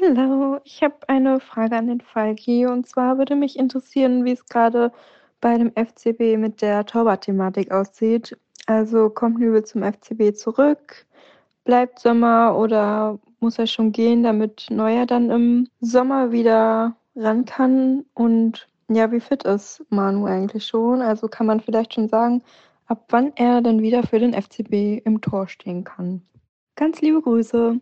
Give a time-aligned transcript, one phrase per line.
[0.00, 2.66] Hallo, ich habe eine Frage an den Falki.
[2.66, 4.92] Und zwar würde mich interessieren, wie es gerade
[5.40, 8.38] bei dem FCB mit der Torwart-Thematik aussieht.
[8.66, 11.04] Also kommt Nübel zum FCB zurück?
[11.64, 18.04] Bleibt Sommer oder muss er schon gehen, damit Neuer dann im Sommer wieder ran kann?
[18.14, 21.02] Und ja, wie fit ist Manu eigentlich schon?
[21.02, 22.42] Also kann man vielleicht schon sagen,
[22.86, 26.22] ab wann er dann wieder für den FCB im Tor stehen kann.
[26.76, 27.80] Ganz liebe Grüße.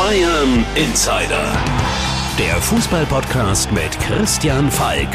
[0.00, 1.52] Bayern Insider.
[2.38, 5.08] Der Fußballpodcast mit Christian Falk.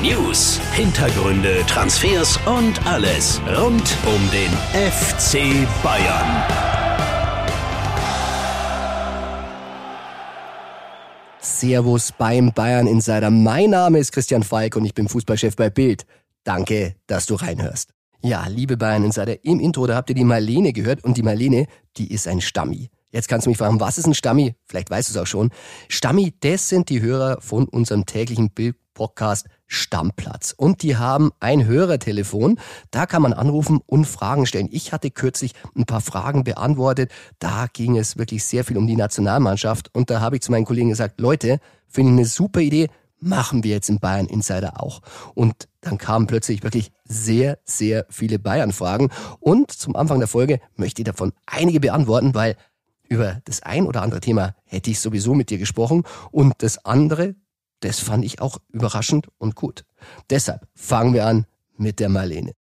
[0.00, 4.52] News, Hintergründe, Transfers und alles rund um den
[4.90, 6.44] FC Bayern.
[11.40, 13.32] Servus beim Bayern Insider.
[13.32, 16.06] Mein Name ist Christian Falk und ich bin Fußballchef bei Bild.
[16.44, 17.90] Danke, dass du reinhörst.
[18.22, 21.66] Ja, liebe Bayern Insider, im Intro, da habt ihr die Marlene gehört und die Marlene,
[21.96, 22.88] die ist ein Stammi.
[23.10, 24.54] Jetzt kannst du mich fragen, was ist ein Stammi?
[24.66, 25.50] Vielleicht weißt du es auch schon.
[25.88, 30.54] Stammi, das sind die Hörer von unserem täglichen Bild-Podcast Stammplatz.
[30.56, 32.58] Und die haben ein Hörertelefon.
[32.90, 34.68] Da kann man anrufen und Fragen stellen.
[34.70, 37.10] Ich hatte kürzlich ein paar Fragen beantwortet.
[37.38, 39.94] Da ging es wirklich sehr viel um die Nationalmannschaft.
[39.94, 42.88] Und da habe ich zu meinen Kollegen gesagt, Leute, finde ich eine super Idee.
[43.20, 45.00] Machen wir jetzt im Bayern Insider auch.
[45.34, 49.10] Und dann kamen plötzlich wirklich sehr, sehr viele Bayern-Fragen.
[49.40, 52.56] Und zum Anfang der Folge möchte ich davon einige beantworten, weil
[53.08, 57.34] über das ein oder andere Thema hätte ich sowieso mit dir gesprochen und das andere,
[57.80, 59.84] das fand ich auch überraschend und gut.
[60.30, 62.52] Deshalb fangen wir an mit der Marlene.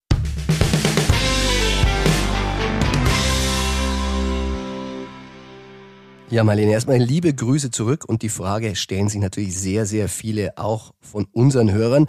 [6.29, 10.59] Ja, Marlene, erstmal liebe Grüße zurück und die Frage stellen sich natürlich sehr, sehr viele
[10.59, 12.09] auch von unseren Hörern.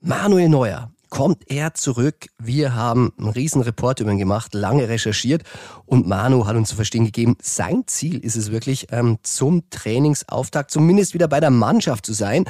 [0.00, 2.26] Manuel Neuer, kommt er zurück.
[2.38, 5.42] Wir haben einen riesen Report über ihn gemacht, lange recherchiert
[5.84, 10.70] und Manu hat uns zu verstehen gegeben, sein Ziel ist es wirklich, ähm, zum Trainingsauftakt
[10.70, 12.44] zumindest wieder bei der Mannschaft zu sein.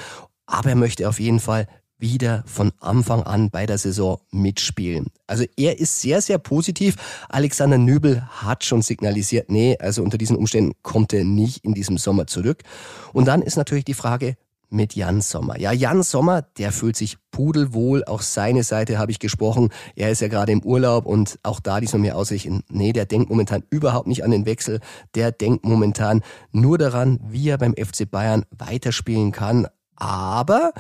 [0.47, 1.67] Aber er möchte auf jeden Fall
[1.99, 5.07] wieder von Anfang an bei der Saison mitspielen.
[5.27, 6.97] Also er ist sehr, sehr positiv.
[7.29, 11.99] Alexander Nübel hat schon signalisiert, nee, also unter diesen Umständen kommt er nicht in diesem
[11.99, 12.63] Sommer zurück.
[13.13, 14.37] Und dann ist natürlich die Frage,
[14.69, 15.59] mit Jan Sommer.
[15.59, 18.05] Ja, Jan Sommer, der fühlt sich pudelwohl.
[18.05, 19.71] Auch seine Seite habe ich gesprochen.
[19.95, 22.63] Er ist ja gerade im Urlaub und auch da diesmal mir ausrichten.
[22.69, 24.81] Nee, der denkt momentan überhaupt nicht an den Wechsel.
[25.15, 26.23] Der denkt momentan
[26.53, 29.67] nur daran, wie er beim FC Bayern weiterspielen kann.
[29.97, 30.73] Aber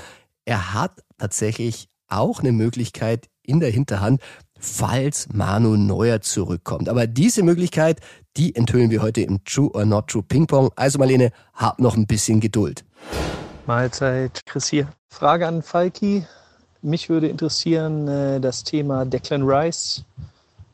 [0.45, 4.21] er hat tatsächlich auch eine Möglichkeit in der Hinterhand,
[4.59, 6.89] falls Manu Neuer zurückkommt.
[6.89, 8.01] Aber diese Möglichkeit,
[8.37, 10.71] die enthüllen wir heute im True or Not True Ping Pong.
[10.77, 12.85] Also Marlene, hab noch ein bisschen Geduld.
[13.67, 14.89] Mahlzeit, Chris hier.
[15.09, 16.25] Frage an Falki.
[16.83, 20.05] Mich würde interessieren äh, das Thema Declan Rice.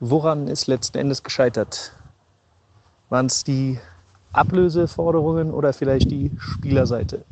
[0.01, 1.93] Woran ist letzten Endes gescheitert?
[3.09, 3.79] Waren es die
[4.33, 7.25] Ablöseforderungen oder vielleicht die Spielerseite?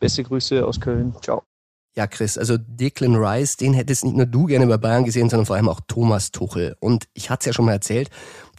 [0.00, 1.14] Beste Grüße aus Köln.
[1.22, 1.42] Ciao.
[1.96, 5.46] Ja, Chris, also Declan Rice, den hättest nicht nur du gerne bei Bayern gesehen, sondern
[5.46, 6.76] vor allem auch Thomas Tuchel.
[6.80, 8.10] Und ich hatte es ja schon mal erzählt,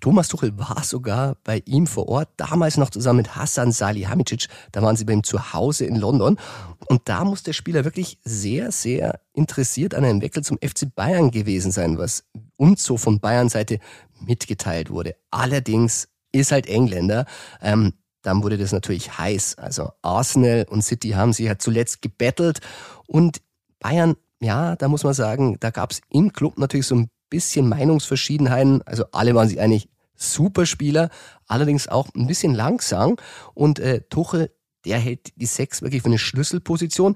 [0.02, 4.48] Thomas Tuchel war sogar bei ihm vor Ort, damals noch zusammen mit Hassan Salihamidzic.
[4.72, 6.38] Da waren sie bei ihm zu Hause in London.
[6.88, 11.32] Und da muss der Spieler wirklich sehr, sehr interessiert an einem Wechsel zum FC Bayern
[11.32, 12.24] gewesen sein, was
[12.58, 13.80] uns so von Bayern Seite
[14.20, 15.16] mitgeteilt wurde.
[15.32, 17.26] Allerdings ist halt Engländer.
[17.62, 19.58] Ähm, dann wurde das natürlich heiß.
[19.58, 22.60] Also Arsenal und City haben sich ja zuletzt gebettelt
[23.08, 23.42] und
[23.80, 27.70] Bayern, ja, da muss man sagen, da gab es im Club natürlich so ein bisschen
[27.70, 28.82] Meinungsverschiedenheiten.
[28.84, 31.10] Also alle waren sich eigentlich Superspieler,
[31.48, 33.16] allerdings auch ein bisschen langsam.
[33.54, 34.52] Und äh, Tuchel,
[34.86, 37.16] der hält die Sechs wirklich für eine Schlüsselposition.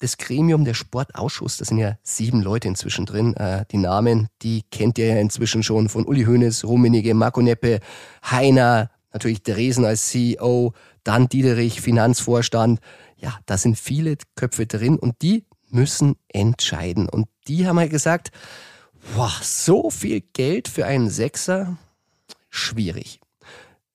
[0.00, 3.34] Das Gremium, der Sportausschuss, da sind ja sieben Leute inzwischen drin.
[3.34, 7.80] Äh, die Namen, die kennt ihr ja inzwischen schon von Uli Hoeneß, Rummenigge, Marco Neppe,
[8.28, 10.72] Heiner, natürlich Dresden als CEO,
[11.02, 12.80] dann Diederich, Finanzvorstand.
[13.16, 17.08] Ja, da sind viele Köpfe drin und die müssen entscheiden.
[17.08, 18.30] Und die haben halt gesagt,
[19.14, 21.76] boah, so viel Geld für einen Sechser,
[22.50, 23.20] schwierig.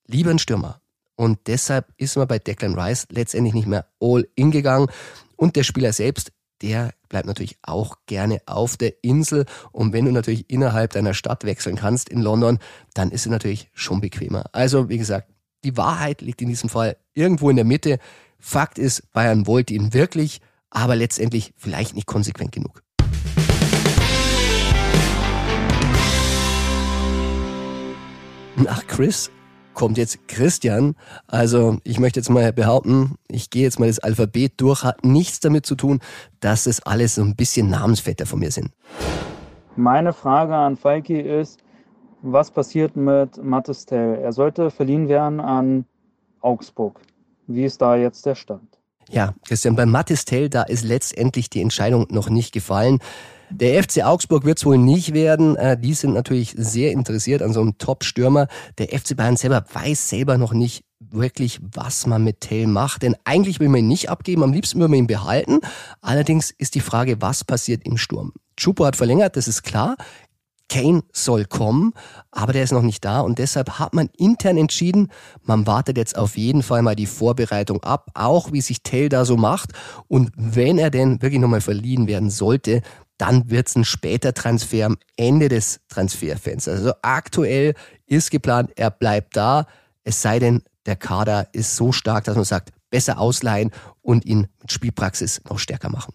[0.07, 0.79] Lieber ein Stürmer.
[1.15, 4.87] Und deshalb ist man bei Declan Rice letztendlich nicht mehr all in gegangen.
[5.35, 6.31] Und der Spieler selbst,
[6.61, 9.45] der bleibt natürlich auch gerne auf der Insel.
[9.71, 12.59] Und wenn du natürlich innerhalb deiner Stadt wechseln kannst in London,
[12.93, 14.45] dann ist es natürlich schon bequemer.
[14.53, 15.29] Also, wie gesagt,
[15.63, 17.99] die Wahrheit liegt in diesem Fall irgendwo in der Mitte.
[18.39, 22.82] Fakt ist, Bayern wollte ihn wirklich, aber letztendlich vielleicht nicht konsequent genug.
[28.55, 29.31] Nach Chris
[29.73, 30.95] kommt jetzt Christian.
[31.27, 35.39] Also ich möchte jetzt mal behaupten, ich gehe jetzt mal das Alphabet durch, hat nichts
[35.39, 35.99] damit zu tun,
[36.39, 38.69] dass es alles so ein bisschen Namensvetter von mir sind.
[39.75, 41.59] Meine Frage an Falki ist,
[42.21, 44.19] was passiert mit Mattes Tell?
[44.21, 45.85] Er sollte verliehen werden an
[46.41, 46.99] Augsburg.
[47.47, 48.77] Wie ist da jetzt der Stand?
[49.09, 52.99] Ja, Christian, bei Mathis Tell, da ist letztendlich die Entscheidung noch nicht gefallen.
[53.55, 55.55] Der FC Augsburg wird es wohl nicht werden.
[55.57, 58.47] Äh, die sind natürlich sehr interessiert an so einem Top-Stürmer.
[58.79, 63.03] Der FC Bayern selber weiß selber noch nicht wirklich, was man mit Tell macht.
[63.03, 65.59] Denn eigentlich will man ihn nicht abgeben, am liebsten will man ihn behalten.
[66.01, 68.33] Allerdings ist die Frage, was passiert im Sturm.
[68.57, 69.97] Chupo hat verlängert, das ist klar.
[70.69, 71.93] Kane soll kommen,
[72.31, 75.11] aber der ist noch nicht da und deshalb hat man intern entschieden,
[75.43, 79.23] man wartet jetzt auf jeden Fall mal die Vorbereitung ab, auch wie sich Tell da
[79.23, 79.69] so macht
[80.07, 82.81] und wenn er denn wirklich nochmal verliehen werden sollte,
[83.23, 86.79] dann wird es ein später Transfer am Ende des Transferfensters.
[86.79, 87.73] Also aktuell
[88.05, 89.65] ist geplant, er bleibt da,
[90.03, 93.71] es sei denn, der Kader ist so stark, dass man sagt, besser ausleihen
[94.01, 96.13] und ihn mit Spielpraxis noch stärker machen.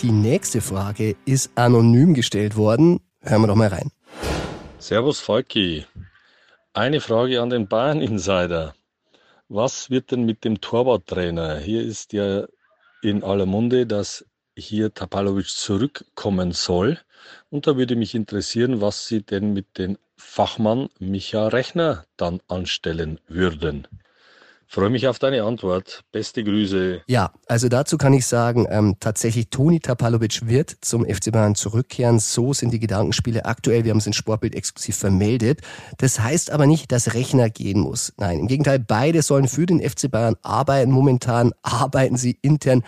[0.00, 3.00] Die nächste Frage ist anonym gestellt worden.
[3.22, 3.90] Hören wir doch mal rein.
[4.78, 5.84] Servus Falki.
[6.74, 8.74] Eine Frage an den Bayern Insider.
[9.50, 11.58] Was wird denn mit dem Torwarttrainer?
[11.58, 12.46] Hier ist ja
[13.00, 16.98] in aller Munde, dass hier Tapalovic zurückkommen soll.
[17.48, 23.20] Und da würde mich interessieren, was Sie denn mit dem Fachmann Micha Rechner dann anstellen
[23.26, 23.88] würden.
[24.70, 26.04] Freue mich auf deine Antwort.
[26.12, 27.00] Beste Grüße.
[27.06, 32.18] Ja, also dazu kann ich sagen, ähm, tatsächlich Toni Tapalovic wird zum FC Bayern zurückkehren.
[32.18, 33.84] So sind die Gedankenspiele aktuell.
[33.84, 35.62] Wir haben es in Sportbild exklusiv vermeldet.
[35.96, 38.12] Das heißt aber nicht, dass Rechner gehen muss.
[38.18, 40.90] Nein, im Gegenteil, beide sollen für den FC Bayern arbeiten.
[40.90, 42.84] Momentan arbeiten sie intern,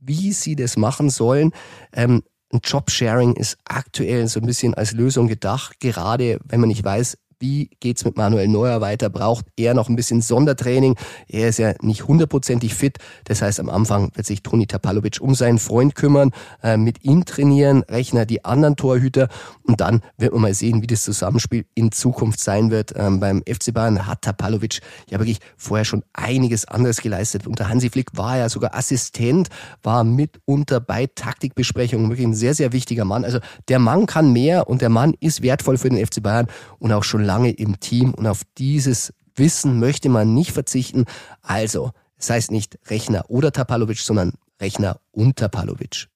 [0.00, 1.52] wie sie das machen sollen.
[1.92, 6.82] Ähm, ein Jobsharing ist aktuell so ein bisschen als Lösung gedacht, gerade wenn man nicht
[6.82, 9.10] weiß, wie geht's mit Manuel Neuer weiter?
[9.10, 10.96] Braucht er noch ein bisschen Sondertraining?
[11.28, 12.98] Er ist ja nicht hundertprozentig fit.
[13.24, 16.32] Das heißt, am Anfang wird sich Toni Tapalovic um seinen Freund kümmern,
[16.62, 19.28] äh, mit ihm trainieren, Rechner die anderen Torhüter
[19.62, 22.92] und dann wird man mal sehen, wie das Zusammenspiel in Zukunft sein wird.
[22.96, 27.46] Ähm, beim FC Bayern hat Tapalovic ja wirklich vorher schon einiges anderes geleistet.
[27.46, 29.48] Unter Hansi Flick war er sogar Assistent,
[29.82, 33.24] war mitunter bei Taktikbesprechungen wirklich ein sehr, sehr wichtiger Mann.
[33.24, 33.38] Also
[33.68, 36.48] der Mann kann mehr und der Mann ist wertvoll für den FC Bayern
[36.78, 41.04] und auch schon lange im Team und auf dieses Wissen möchte man nicht verzichten.
[41.42, 46.06] Also, es heißt nicht Rechner oder Tapalovic, sondern Rechner und Tapalovic.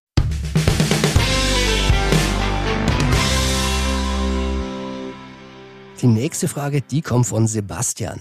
[6.01, 8.19] Die nächste Frage, die kommt von Sebastian.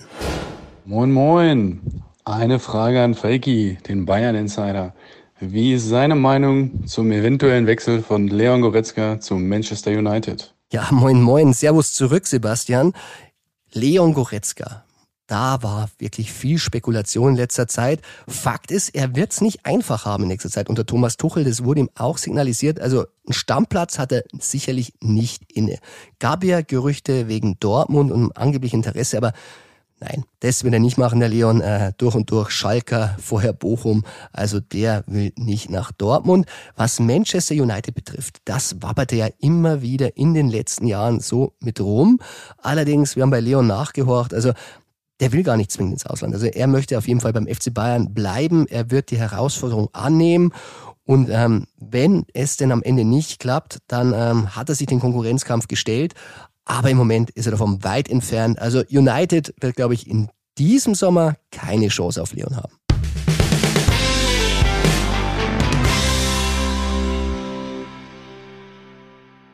[0.83, 2.03] Moin, moin.
[2.25, 4.93] Eine Frage an Falki, den Bayern Insider.
[5.39, 10.53] Wie ist seine Meinung zum eventuellen Wechsel von Leon Goretzka zu Manchester United?
[10.73, 11.53] Ja, moin, moin.
[11.53, 12.93] Servus zurück, Sebastian.
[13.73, 14.85] Leon Goretzka.
[15.27, 18.01] Da war wirklich viel Spekulation in letzter Zeit.
[18.25, 21.43] Fakt ist, er wird es nicht einfach haben in nächster Zeit unter Thomas Tuchel.
[21.43, 22.79] Das wurde ihm auch signalisiert.
[22.79, 25.77] Also einen Stammplatz hat er sicherlich nicht inne.
[26.19, 29.33] Gab ja Gerüchte wegen Dortmund und angeblich Interesse, aber
[30.03, 31.61] Nein, das will er nicht machen, der Leon.
[31.61, 34.03] Äh, durch und durch Schalker, vorher Bochum.
[34.33, 36.47] Also der will nicht nach Dortmund.
[36.75, 41.79] Was Manchester United betrifft, das wabberte ja immer wieder in den letzten Jahren so mit
[41.79, 42.19] rum.
[42.57, 44.53] Allerdings, wir haben bei Leon nachgehorcht, also
[45.19, 46.33] der will gar nicht zwingend ins Ausland.
[46.33, 48.65] Also er möchte auf jeden Fall beim FC Bayern bleiben.
[48.67, 50.51] Er wird die Herausforderung annehmen.
[51.03, 54.99] Und ähm, wenn es denn am Ende nicht klappt, dann ähm, hat er sich den
[54.99, 56.15] Konkurrenzkampf gestellt.
[56.65, 58.59] Aber im Moment ist er davon weit entfernt.
[58.59, 62.73] Also United wird, glaube ich, in diesem Sommer keine Chance auf Leon haben.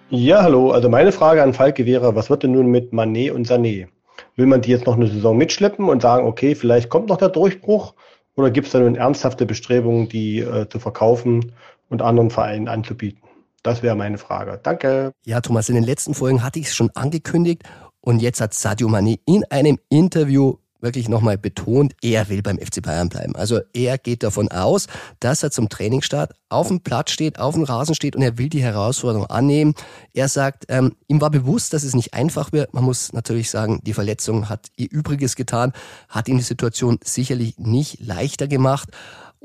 [0.10, 0.72] Ja, hallo.
[0.72, 3.88] Also meine Frage an Falke wäre, was wird denn nun mit Manet und Sané?
[4.36, 7.30] Will man die jetzt noch eine Saison mitschleppen und sagen, okay, vielleicht kommt noch der
[7.30, 7.94] Durchbruch?
[8.36, 11.52] Oder gibt es da nun ernsthafte Bestrebungen, die äh, zu verkaufen
[11.90, 13.27] und anderen Vereinen anzubieten?
[13.68, 14.62] Das wäre meine Frage.
[14.64, 15.12] Danke.
[15.26, 17.64] Ja, Thomas, in den letzten Folgen hatte ich es schon angekündigt
[18.00, 22.82] und jetzt hat Sadio Mane in einem Interview wirklich nochmal betont, er will beim FC
[22.82, 23.36] Bayern bleiben.
[23.36, 24.88] Also er geht davon aus,
[25.20, 28.48] dass er zum Trainingsstart auf dem Platz steht, auf dem Rasen steht und er will
[28.48, 29.74] die Herausforderung annehmen.
[30.14, 32.74] Er sagt, ähm, ihm war bewusst, dass es nicht einfach wird.
[32.74, 35.74] Man muss natürlich sagen, die Verletzung hat ihr Übriges getan,
[36.08, 38.90] hat ihm die Situation sicherlich nicht leichter gemacht.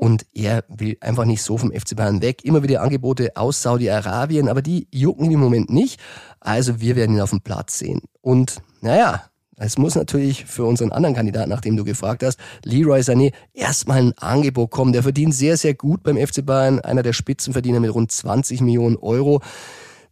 [0.03, 2.43] Und er will einfach nicht so vom FC Bayern weg.
[2.43, 5.97] Immer wieder Angebote aus Saudi-Arabien, aber die jucken im Moment nicht.
[6.41, 8.01] Also wir werden ihn auf dem Platz sehen.
[8.19, 9.23] Und naja,
[9.55, 14.13] es muss natürlich für unseren anderen Kandidaten, nachdem du gefragt hast, Leroy Sané, erstmal ein
[14.17, 14.91] Angebot kommen.
[14.91, 16.81] Der verdient sehr, sehr gut beim FC Bayern.
[16.81, 19.41] Einer der Spitzenverdiener mit rund 20 Millionen Euro.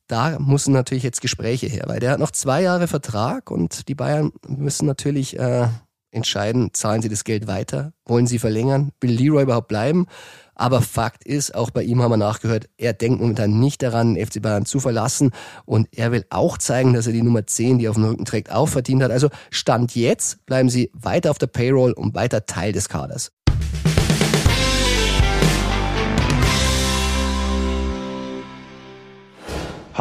[0.07, 3.95] Da müssen natürlich jetzt Gespräche her, weil der hat noch zwei Jahre Vertrag und die
[3.95, 5.67] Bayern müssen natürlich äh,
[6.11, 10.07] entscheiden, zahlen sie das Geld weiter, wollen sie verlängern, will Leroy überhaupt bleiben?
[10.55, 14.25] Aber Fakt ist, auch bei ihm haben wir nachgehört, er denkt momentan nicht daran, den
[14.25, 15.31] FC Bayern zu verlassen.
[15.65, 18.25] Und er will auch zeigen, dass er die Nummer 10, die er auf dem Rücken
[18.25, 19.09] trägt, auch verdient hat.
[19.09, 23.31] Also Stand jetzt bleiben sie weiter auf der Payroll und weiter Teil des Kaders.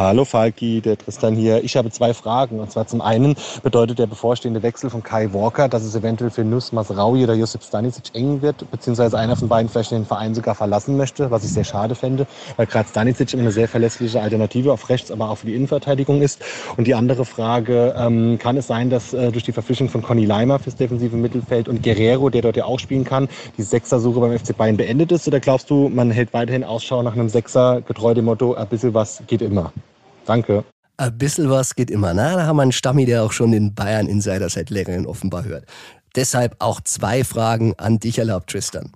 [0.02, 1.62] Hallo Falki, der Tristan hier.
[1.62, 2.58] Ich habe zwei Fragen.
[2.58, 6.42] Und zwar zum einen bedeutet der bevorstehende Wechsel von Kai Walker, dass es eventuell für
[6.42, 10.54] Nus Masraui oder Josip Stanisic eng wird, beziehungsweise einer von beiden vielleicht den Verein sogar
[10.54, 12.26] verlassen möchte, was ich sehr schade fände,
[12.56, 16.22] weil gerade Stanisic immer eine sehr verlässliche Alternative auf rechts, aber auch für die Innenverteidigung
[16.22, 16.40] ist.
[16.78, 20.24] Und die andere Frage, ähm, kann es sein, dass äh, durch die Verpflichtung von Conny
[20.24, 23.28] Leimer fürs defensive Mittelfeld und Guerrero, der dort ja auch spielen kann,
[23.58, 25.28] die Sechser-Suche beim FC Bayern beendet ist?
[25.28, 28.94] Oder glaubst du, man hält weiterhin Ausschau nach einem Sechser, getreu dem Motto, ein bisschen
[28.94, 29.70] was geht immer?
[30.26, 30.64] Danke.
[30.96, 32.12] Ein bisschen was geht immer.
[32.12, 35.44] Na, da haben wir einen Stammi, der auch schon den Bayern Insider seit längerem offenbar
[35.44, 35.64] hört.
[36.14, 38.92] Deshalb auch zwei Fragen an dich erlaubt, Tristan.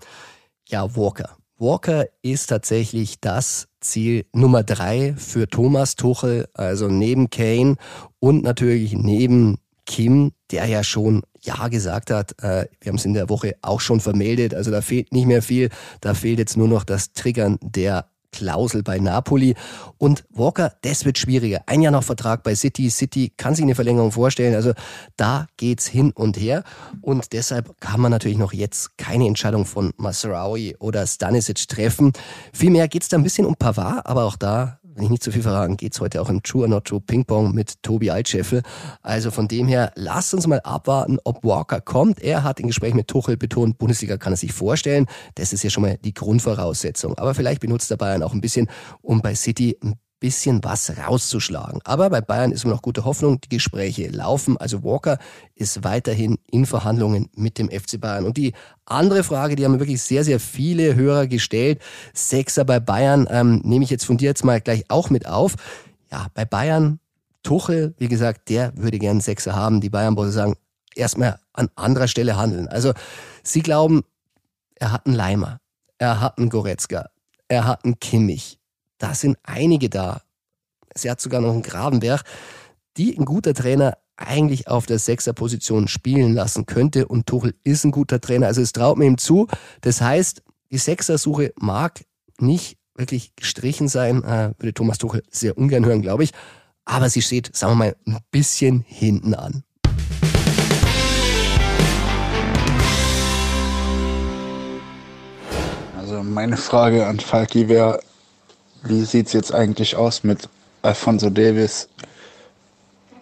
[0.69, 1.37] Ja, Walker.
[1.57, 7.77] Walker ist tatsächlich das Ziel Nummer drei für Thomas Tuchel, also neben Kane
[8.19, 12.33] und natürlich neben Kim, der ja schon Ja gesagt hat.
[12.43, 14.55] Äh, wir haben es in der Woche auch schon vermeldet.
[14.55, 15.69] Also da fehlt nicht mehr viel.
[16.01, 19.55] Da fehlt jetzt nur noch das Triggern der Klausel bei Napoli.
[19.97, 21.63] Und Walker, das wird schwieriger.
[21.67, 22.91] Ein Jahr noch Vertrag bei City.
[22.91, 24.55] City kann sich eine Verlängerung vorstellen.
[24.55, 24.73] Also
[25.17, 26.65] da geht's hin und her.
[27.01, 32.13] Und deshalb kann man natürlich noch jetzt keine Entscheidung von Masraoui oder Stanisic treffen.
[32.53, 35.43] Vielmehr geht's da ein bisschen um Pavard, aber auch da wenn ich nicht zu viel
[35.43, 38.63] verraten, geht's heute auch im True or Not True Ping Pong mit Tobi Altscheffel.
[39.03, 42.21] Also von dem her, lasst uns mal abwarten, ob Walker kommt.
[42.23, 45.07] Er hat im Gespräch mit Tuchel betont, Bundesliga kann er sich vorstellen.
[45.35, 47.19] Das ist ja schon mal die Grundvoraussetzung.
[47.19, 48.69] Aber vielleicht benutzt der Bayern auch ein bisschen,
[49.03, 49.95] um bei City ein
[50.25, 51.83] bisschen was rauszuschlagen.
[51.85, 53.43] Aber bei Bayern ist immer noch gute Hoffnung.
[53.43, 54.57] Die Gespräche laufen.
[54.57, 55.19] Also Walker
[55.55, 58.25] ist weiterhin in Verhandlungen mit dem FC Bayern.
[58.25, 58.55] Und die
[58.87, 61.83] andere Frage, die haben wirklich sehr, sehr viele Hörer gestellt.
[62.15, 65.57] Sechser bei Bayern, ähm, nehme ich jetzt von dir jetzt mal gleich auch mit auf.
[66.11, 67.01] Ja, bei Bayern,
[67.43, 69.83] Tuchel, wie gesagt, der würde gern Sechser haben.
[69.83, 70.55] Die Bayern-Bosse sagen,
[70.95, 72.67] erstmal an anderer Stelle handeln.
[72.67, 72.95] Also
[73.43, 74.05] sie glauben,
[74.77, 75.61] er hat einen Leimer,
[75.99, 77.11] er hat einen Goretzka,
[77.47, 78.59] er hat einen Kimmich,
[79.05, 80.23] da sind einige da.
[80.95, 82.25] Sie hat sogar noch einen Grabenberg,
[82.97, 87.07] die ein guter Trainer eigentlich auf der Sechserposition spielen lassen könnte.
[87.07, 89.47] Und Tuchel ist ein guter Trainer, also es traut mir ihm zu.
[89.83, 92.03] Das heißt, die Sechsersuche mag
[92.39, 96.31] nicht wirklich gestrichen sein, äh, würde Thomas Tuchel sehr ungern hören, glaube ich.
[96.87, 99.65] Aber sie steht, sagen wir mal, ein bisschen hinten an.
[105.99, 108.01] Also meine Frage an Falki wäre,
[108.85, 110.49] wie sieht es jetzt eigentlich aus mit
[110.83, 111.89] Alfonso Davis?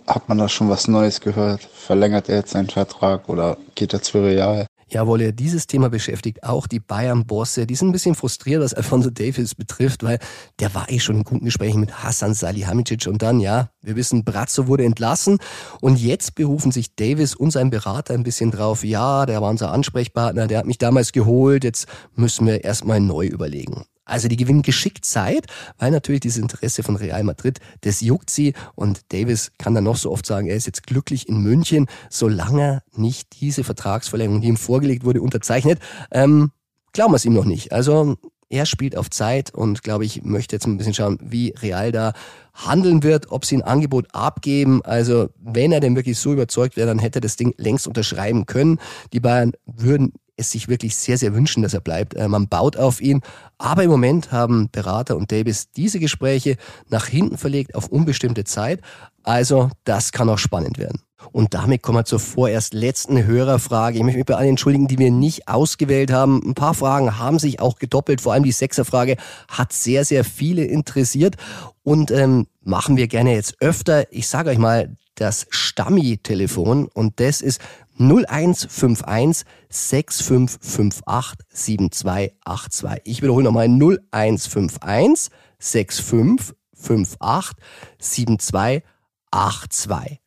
[0.07, 1.63] Hat man da schon was Neues gehört?
[1.63, 4.67] Verlängert er jetzt seinen Vertrag oder geht er zu Real?
[4.93, 7.67] Jawohl, dieses Thema beschäftigt auch die Bayern-Bosse.
[7.67, 10.19] Die sind ein bisschen frustriert, was Alfonso Davis betrifft, weil
[10.61, 14.23] der war eh schon in guten Gesprächen mit Hassan Salihamidzic und dann, ja, wir wissen,
[14.23, 15.39] Brazzo wurde entlassen
[15.81, 19.73] und jetzt berufen sich Davis und sein Berater ein bisschen drauf, ja, der war unser
[19.73, 23.87] Ansprechpartner, der hat mich damals geholt, jetzt müssen wir erstmal neu überlegen.
[24.13, 25.47] Also die gewinnen geschickt Zeit,
[25.79, 29.97] weil natürlich dieses Interesse von Real Madrid, das juckt sie und Davis kann dann noch
[29.97, 34.59] so oft sagen, er ist jetzt glücklich in München, solange nicht diese Vertragsverlängerung, die ihm
[34.59, 35.79] vorgelegt wurde, unterzeichnet.
[36.11, 36.51] Ähm,
[36.93, 37.73] glauben wir es ihm noch nicht.
[37.73, 38.19] Also
[38.51, 42.13] er spielt auf Zeit und glaube ich, möchte jetzt ein bisschen schauen, wie Real da
[42.53, 44.83] handeln wird, ob sie ein Angebot abgeben.
[44.85, 48.45] Also wenn er denn wirklich so überzeugt wäre, dann hätte er das Ding längst unterschreiben
[48.45, 48.79] können.
[49.15, 52.15] Die Bayern würden es sich wirklich sehr, sehr wünschen, dass er bleibt.
[52.15, 53.21] Äh, man baut auf ihn.
[53.59, 56.57] Aber im Moment haben Berater und Davis diese Gespräche
[56.89, 58.81] nach hinten verlegt auf unbestimmte Zeit.
[59.23, 61.03] Also das kann auch spannend werden.
[61.31, 63.97] Und damit kommen wir zur vorerst letzten Hörerfrage.
[63.97, 66.43] Ich möchte mich bei allen entschuldigen, die wir nicht ausgewählt haben.
[66.45, 68.21] Ein paar Fragen haben sich auch gedoppelt.
[68.21, 69.17] Vor allem die Sechserfrage
[69.49, 71.37] hat sehr, sehr viele interessiert.
[71.85, 74.13] Und ähm, machen wir gerne jetzt öfter.
[74.13, 77.61] Ich sage euch mal das Stammi-Telefon und das ist
[77.99, 83.01] 0151 6558 7282.
[83.05, 87.57] Ich wiederhole nochmal 0151 6558
[87.99, 90.21] 7282.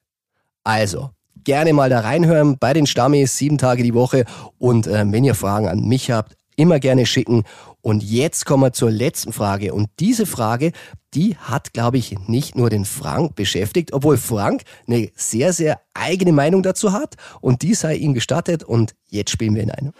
[0.63, 1.09] Also,
[1.43, 4.25] gerne mal da reinhören bei den Stammis, sieben Tage die Woche.
[4.57, 7.43] Und äh, wenn ihr Fragen an mich habt, immer gerne schicken.
[7.81, 9.73] Und jetzt kommen wir zur letzten Frage.
[9.73, 10.71] Und diese Frage,
[11.15, 16.33] die hat, glaube ich, nicht nur den Frank beschäftigt, obwohl Frank eine sehr, sehr eigene
[16.33, 17.15] Meinung dazu hat.
[17.39, 18.63] Und die sei ihm gestattet.
[18.63, 19.93] Und jetzt spielen wir in eine.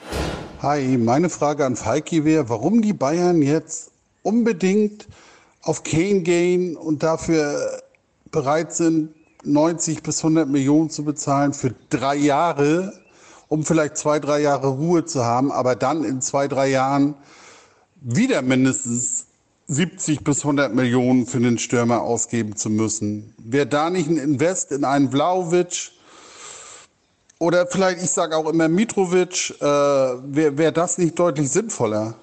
[0.62, 3.92] Hi, meine Frage an Falki wäre, warum die Bayern jetzt
[4.24, 5.08] unbedingt
[5.62, 7.82] auf Kane gehen und dafür
[8.32, 9.10] bereit sind,
[9.44, 12.94] 90 bis 100 Millionen zu bezahlen für drei Jahre,
[13.48, 17.16] um vielleicht zwei, drei Jahre Ruhe zu haben, aber dann in zwei, drei Jahren
[18.02, 19.28] wieder mindestens
[19.68, 23.34] 70 bis 100 Millionen für den Stürmer ausgeben zu müssen.
[23.38, 25.92] Wäre da nicht ein Invest in einen Vlaovic
[27.40, 32.16] oder vielleicht, ich sage auch immer Mitrovic, äh, wäre wär das nicht deutlich sinnvoller?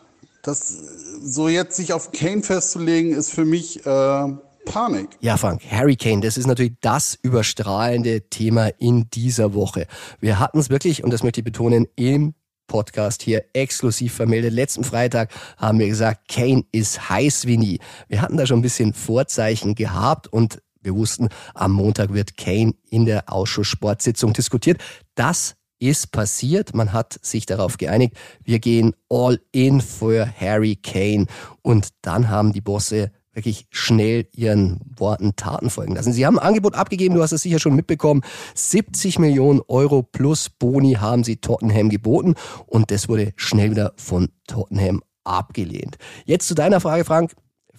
[0.42, 0.74] Das
[1.22, 4.28] so jetzt sich auf Kane festzulegen, ist für mich äh,
[4.64, 5.08] Panik.
[5.20, 9.86] Ja, Frank, Harry Kane, das ist natürlich das überstrahlende Thema in dieser Woche.
[10.20, 12.34] Wir hatten es wirklich, und das möchte ich betonen, im
[12.72, 14.54] Podcast hier exklusiv vermeldet.
[14.54, 17.80] Letzten Freitag haben wir gesagt, Kane ist heiß wie nie.
[18.08, 22.72] Wir hatten da schon ein bisschen Vorzeichen gehabt und wir wussten, am Montag wird Kane
[22.88, 24.80] in der Ausschusssportsitzung diskutiert.
[25.14, 26.74] Das ist passiert.
[26.74, 31.26] Man hat sich darauf geeinigt, wir gehen all in für Harry Kane.
[31.60, 36.12] Und dann haben die Bosse wirklich schnell ihren Worten Taten folgen lassen.
[36.12, 38.22] Sie haben ein Angebot abgegeben, du hast es sicher schon mitbekommen.
[38.54, 42.34] 70 Millionen Euro plus Boni haben sie Tottenham geboten
[42.66, 45.96] und das wurde schnell wieder von Tottenham abgelehnt.
[46.24, 47.32] Jetzt zu deiner Frage, Frank.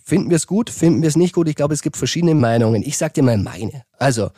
[0.06, 0.70] Finden wir es gut?
[0.70, 1.48] Finden wir es nicht gut?
[1.48, 2.84] Ich glaube, es gibt verschiedene Meinungen.
[2.84, 3.84] Ich sag dir mal meine.
[3.98, 4.32] Also,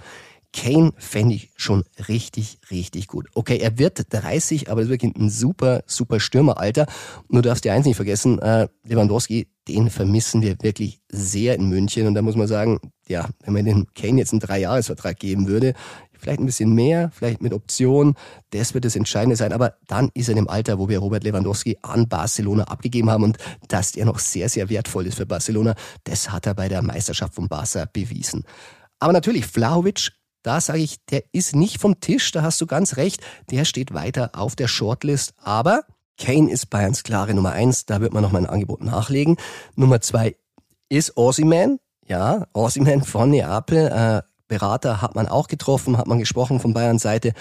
[0.55, 3.27] Kane fände ich schon richtig, richtig gut.
[3.33, 6.85] Okay, er wird 30, aber ist wirklich ein super, super Stürmeralter.
[7.27, 12.07] Nur darfst du eins nicht vergessen, äh, Lewandowski, den vermissen wir wirklich sehr in München.
[12.07, 15.74] Und da muss man sagen, ja, wenn man den Kane jetzt einen Dreijahresvertrag geben würde,
[16.17, 18.15] vielleicht ein bisschen mehr, vielleicht mit Option,
[18.51, 19.51] das wird das Entscheidende sein.
[19.51, 23.24] Aber dann ist er in dem Alter, wo wir Robert Lewandowski an Barcelona abgegeben haben
[23.25, 26.81] und dass der noch sehr, sehr wertvoll ist für Barcelona, das hat er bei der
[26.81, 28.45] Meisterschaft von Barca bewiesen.
[29.00, 30.12] Aber natürlich, Vlahovic
[30.45, 33.21] da sage ich, der ist nicht vom Tisch, da hast du ganz recht.
[33.49, 35.33] Der steht weiter auf der Shortlist.
[35.41, 35.83] Aber
[36.19, 37.85] Kane ist Bayerns klare Nummer eins.
[37.85, 39.37] Da wird man noch mal ein Angebot nachlegen.
[39.75, 40.35] Nummer zwei
[40.87, 41.79] ist Ossiman.
[42.07, 43.87] Ja, Ossiman von Neapel.
[43.87, 47.33] Äh, Berater hat man auch getroffen, hat man gesprochen von Bayerns Seite.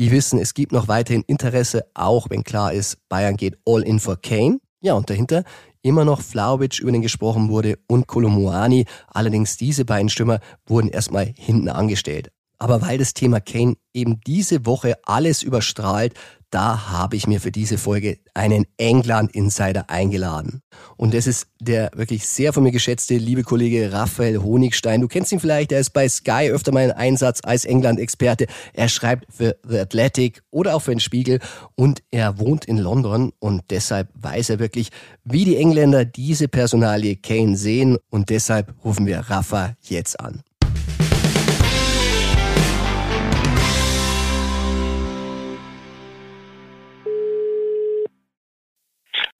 [0.00, 4.00] Die wissen, es gibt noch weiterhin Interesse, auch wenn klar ist, Bayern geht all in
[4.00, 4.58] for Kane.
[4.80, 5.44] Ja, und dahinter
[5.82, 8.86] immer noch Flauwitsch, über den gesprochen wurde, und Kolomuani.
[9.06, 12.32] Allerdings diese beiden Stürmer wurden erstmal hinten angestellt.
[12.58, 16.14] Aber weil das Thema Kane eben diese Woche alles überstrahlt,
[16.50, 20.62] da habe ich mir für diese Folge einen England-Insider eingeladen.
[20.96, 25.02] Und das ist der wirklich sehr von mir geschätzte liebe Kollege Raphael Honigstein.
[25.02, 28.46] Du kennst ihn vielleicht, er ist bei Sky öfter mal in Einsatz als England-Experte.
[28.72, 31.40] Er schreibt für The Athletic oder auch für den Spiegel
[31.74, 34.88] und er wohnt in London und deshalb weiß er wirklich,
[35.24, 40.42] wie die Engländer diese Personalie Kane sehen und deshalb rufen wir Rafa jetzt an.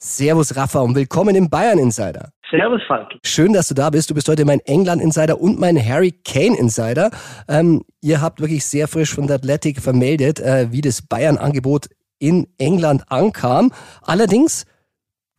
[0.09, 2.31] Servus Rafa und willkommen im Bayern Insider.
[2.51, 3.13] Servus Falk.
[3.27, 4.09] Schön, dass du da bist.
[4.09, 7.11] Du bist heute mein England Insider und mein Harry Kane Insider.
[7.47, 12.47] Ähm, ihr habt wirklich sehr frisch von der Athletic vermeldet, äh, wie das Bayern-Angebot in
[12.59, 13.71] England ankam.
[14.01, 14.65] Allerdings,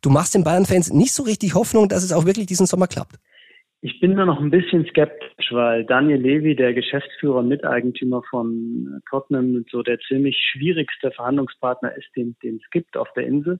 [0.04, 3.16] du machst den Bayern-Fans nicht so richtig Hoffnung, dass es auch wirklich diesen Sommer klappt.
[3.82, 9.02] Ich bin da noch ein bisschen skeptisch, weil Daniel Levy, der Geschäftsführer und Miteigentümer von
[9.10, 13.60] Tottenham, so der ziemlich schwierigste Verhandlungspartner ist, den, den es gibt auf der Insel.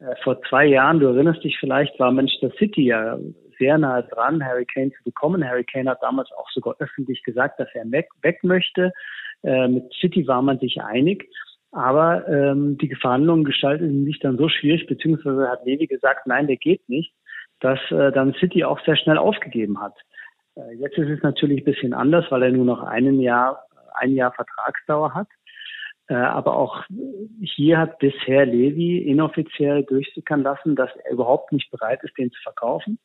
[0.00, 3.18] Äh, vor zwei Jahren, du erinnerst dich vielleicht, war Manchester City ja
[3.58, 5.46] sehr nahe dran, Harry Kane zu bekommen.
[5.46, 8.92] Harry Kane hat damals auch sogar öffentlich gesagt, dass er weg, weg möchte.
[9.42, 11.28] Äh, mit City war man sich einig.
[11.70, 16.56] Aber ähm, die Verhandlungen gestalteten sich dann so schwierig, beziehungsweise hat Levi gesagt, nein, der
[16.56, 17.12] geht nicht,
[17.60, 19.94] dass äh, dann City auch sehr schnell aufgegeben hat.
[20.54, 24.14] Äh, jetzt ist es natürlich ein bisschen anders, weil er nur noch einen Jahr, ein
[24.14, 25.28] Jahr Vertragsdauer hat.
[26.08, 26.84] Äh, aber auch
[27.40, 32.40] hier hat bisher Levi inoffiziell durchsickern lassen, dass er überhaupt nicht bereit ist, den zu
[32.42, 32.98] verkaufen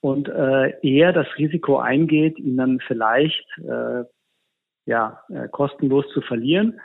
[0.00, 4.04] und äh, eher das Risiko eingeht, ihn dann vielleicht äh,
[4.86, 6.80] ja äh, kostenlos zu verlieren,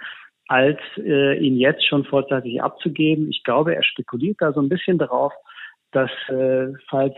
[0.47, 3.29] als äh, ihn jetzt schon vorzeitig abzugeben.
[3.29, 5.33] Ich glaube, er spekuliert da so ein bisschen darauf,
[5.91, 7.15] dass äh, falls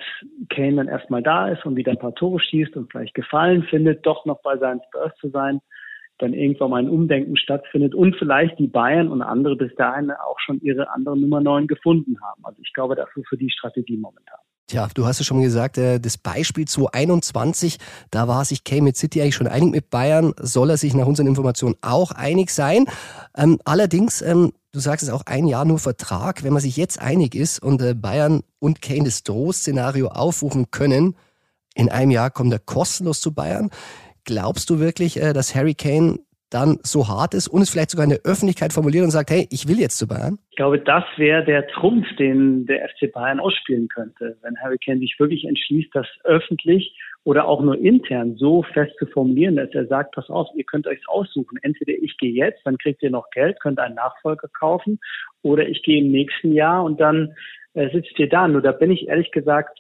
[0.50, 4.06] Kane dann erstmal da ist und wieder ein paar Tore schießt und vielleicht Gefallen findet,
[4.06, 5.62] doch noch bei seinen Spurs zu sein,
[6.20, 10.40] dann irgendwann mal ein Umdenken stattfindet und vielleicht die Bayern und andere bis dahin auch
[10.40, 12.44] schon ihre andere Nummer 9 gefunden haben.
[12.44, 14.40] Also ich glaube, ist für die Strategie momentan.
[14.70, 17.78] Tja, du hast es schon gesagt, äh, das Beispiel 2021,
[18.12, 21.28] da war sich mit City eigentlich schon einig mit Bayern, soll er sich nach unseren
[21.28, 22.86] Informationen auch einig sein.
[23.38, 27.00] Ähm, allerdings, ähm, du sagst es auch ein Jahr nur Vertrag, wenn man sich jetzt
[27.00, 31.16] einig ist und äh, Bayern und Kane das Drohszenario aufrufen können,
[31.74, 33.70] in einem Jahr kommt er kostenlos zu Bayern.
[34.28, 36.20] Glaubst du wirklich, äh, dass Harry Kane
[36.52, 39.48] dann so hart ist und es vielleicht sogar in der Öffentlichkeit formuliert und sagt, hey,
[39.50, 40.38] ich will jetzt zu Bayern?
[40.58, 45.16] glaube, das wäre der Trumpf, den der FC Bayern ausspielen könnte, wenn Harry Kane sich
[45.20, 50.16] wirklich entschließt, das öffentlich oder auch nur intern so fest zu formulieren, dass er sagt,
[50.16, 51.60] pass auf, ihr könnt euch aussuchen.
[51.62, 55.00] Entweder ich gehe jetzt, dann kriegt ihr noch Geld, könnt einen Nachfolger kaufen,
[55.44, 57.34] oder ich gehe im nächsten Jahr und dann
[57.74, 58.48] äh, sitzt ihr da.
[58.48, 59.80] Nur da bin ich ehrlich gesagt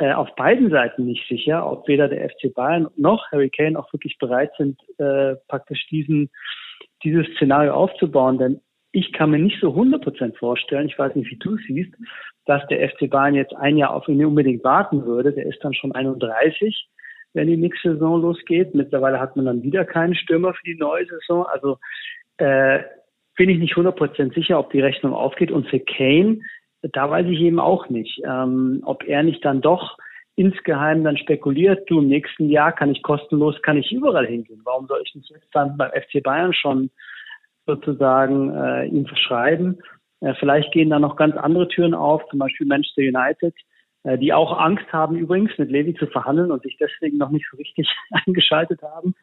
[0.00, 3.92] äh, auf beiden Seiten nicht sicher, ob weder der FC Bayern noch Harry Kane auch
[3.92, 6.30] wirklich bereit sind, äh, praktisch diesen
[7.04, 8.38] dieses Szenario aufzubauen.
[8.38, 8.60] Denn
[8.92, 11.94] ich kann mir nicht so 100% vorstellen, ich weiß nicht, wie du siehst,
[12.46, 15.32] dass der FC Bayern jetzt ein Jahr auf ihn unbedingt warten würde.
[15.32, 16.88] Der ist dann schon 31,
[17.32, 18.74] wenn die nächste Saison losgeht.
[18.74, 21.46] Mittlerweile hat man dann wieder keinen Stürmer für die neue Saison.
[21.46, 21.78] Also
[22.38, 22.80] äh,
[23.36, 25.52] bin ich nicht 100% sicher, ob die Rechnung aufgeht.
[25.52, 26.40] Und für Kane,
[26.82, 29.96] da weiß ich eben auch nicht, ähm, ob er nicht dann doch
[30.36, 34.62] insgeheim dann spekuliert, du im nächsten Jahr kann ich kostenlos, kann ich überall hingehen.
[34.64, 36.90] Warum soll ich nicht jetzt dann beim FC Bayern schon
[37.66, 39.78] sozusagen äh, ihm verschreiben.
[40.20, 43.54] Äh, vielleicht gehen da noch ganz andere Türen auf, zum Beispiel Manchester United,
[44.04, 47.46] äh, die auch Angst haben übrigens mit Levi zu verhandeln und sich deswegen noch nicht
[47.50, 47.88] so richtig
[48.26, 49.14] eingeschaltet haben.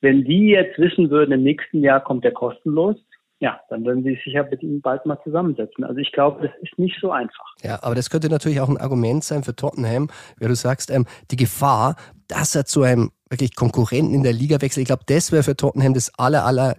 [0.00, 2.96] Wenn die jetzt wissen würden, im nächsten Jahr kommt der kostenlos,
[3.44, 5.84] ja, dann würden sie sich sicher mit ihm bald mal zusammensetzen.
[5.84, 7.44] Also ich glaube, das ist nicht so einfach.
[7.62, 11.04] Ja, aber das könnte natürlich auch ein Argument sein für Tottenham, weil du sagst, ähm,
[11.30, 15.30] die Gefahr, dass er zu einem wirklich Konkurrenten in der Liga wechselt, ich glaube, das
[15.30, 16.76] wäre für Tottenham das aller, aller.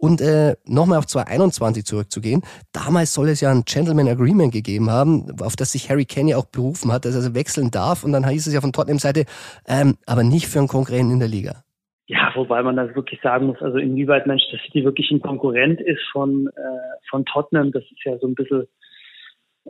[0.00, 5.40] Und äh, nochmal auf 2021 zurückzugehen, damals soll es ja ein Gentleman Agreement gegeben haben,
[5.40, 8.02] auf das sich Harry ja auch berufen hat, dass er wechseln darf.
[8.02, 9.24] Und dann hieß es ja von Tottenham Seite,
[9.68, 11.62] ähm, aber nicht für einen Konkurrenten in der Liga.
[12.06, 16.02] Ja, wobei man das wirklich sagen muss, also inwieweit Manchester City wirklich ein Konkurrent ist
[16.12, 18.66] von, äh, von Tottenham, das ist ja so ein bisschen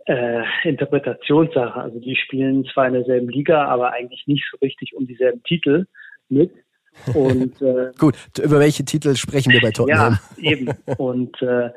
[0.06, 1.80] äh, Interpretationssache.
[1.80, 5.86] Also die spielen zwar in derselben Liga, aber eigentlich nicht so richtig um dieselben Titel
[6.28, 6.50] mit.
[7.14, 10.18] Und äh, gut, über welche Titel sprechen wir bei Tottenham?
[10.36, 10.70] Ja, eben.
[10.98, 11.70] Und äh,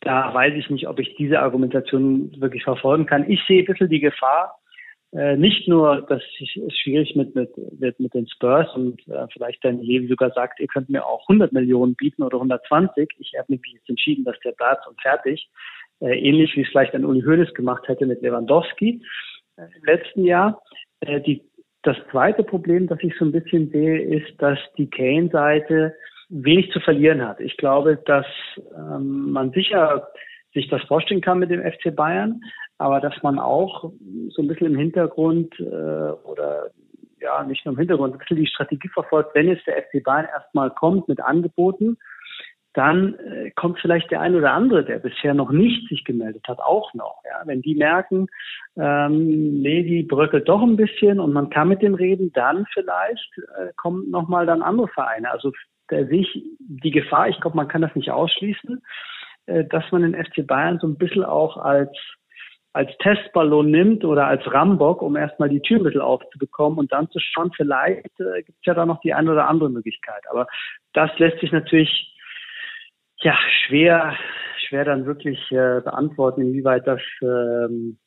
[0.00, 3.30] da weiß ich nicht, ob ich diese Argumentation wirklich verfolgen kann.
[3.30, 4.58] Ich sehe ein bisschen die Gefahr,
[5.12, 9.62] äh, nicht nur, dass es schwierig mit, mit, wird mit den Spurs und äh, vielleicht
[9.62, 13.10] dann Levi sogar sagt, ihr könnt mir auch 100 Millionen bieten oder 120.
[13.18, 15.50] Ich habe mich jetzt entschieden, dass der Platz und fertig.
[16.00, 19.02] Äh, ähnlich wie es vielleicht ein Uli Hoeneß gemacht hätte mit Lewandowski
[19.58, 20.62] äh, im letzten Jahr.
[21.00, 21.42] Äh, die,
[21.82, 25.94] das zweite Problem, das ich so ein bisschen sehe, ist, dass die Kane-Seite
[26.30, 27.38] wenig zu verlieren hat.
[27.40, 28.26] Ich glaube, dass
[28.74, 30.08] ähm, man sicher
[30.54, 32.40] sich das vorstellen kann mit dem FC Bayern,
[32.82, 33.92] aber dass man auch
[34.30, 36.70] so ein bisschen im Hintergrund äh, oder
[37.20, 40.26] ja, nicht nur im Hintergrund, ein bisschen die Strategie verfolgt, wenn jetzt der FC Bayern
[40.26, 41.96] erstmal kommt mit Angeboten,
[42.74, 46.58] dann äh, kommt vielleicht der ein oder andere, der bisher noch nicht sich gemeldet hat,
[46.58, 47.20] auch noch.
[47.24, 47.42] Ja?
[47.44, 48.26] Wenn die merken,
[48.76, 53.72] ähm, Levi bröckelt doch ein bisschen und man kann mit dem reden, dann vielleicht äh,
[53.76, 55.30] kommen nochmal dann andere Vereine.
[55.30, 55.52] Also
[55.88, 58.82] der sich die Gefahr, ich glaube, man kann das nicht ausschließen,
[59.46, 61.92] äh, dass man den FC Bayern so ein bisschen auch als
[62.72, 67.10] als Testballon nimmt oder als Rambock, um erstmal die Tür ein bisschen aufzubekommen und dann
[67.10, 70.22] zu schauen, vielleicht äh, gibt es ja da noch die eine oder andere Möglichkeit.
[70.30, 70.46] Aber
[70.94, 72.16] das lässt sich natürlich
[73.18, 74.16] ja schwer,
[74.66, 77.98] schwer dann wirklich äh, beantworten, inwieweit das ähm,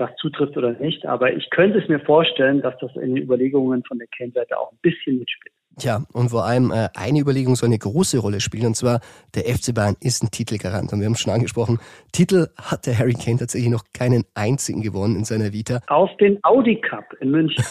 [0.00, 1.06] das zutrifft oder nicht.
[1.06, 4.72] Aber ich könnte es mir vorstellen, dass das in den Überlegungen von der Kane-Seite auch
[4.72, 5.54] ein bisschen mitspielt.
[5.80, 9.00] Tja, und vor allem äh, eine Überlegung soll eine große Rolle spielen, und zwar
[9.34, 10.92] der FC Bayern ist ein Titelgarant.
[10.92, 11.78] Und wir haben schon angesprochen,
[12.12, 15.80] Titel hat der Harry Kane tatsächlich noch keinen einzigen gewonnen in seiner Vita.
[15.86, 17.64] Auf den Audi Cup in München.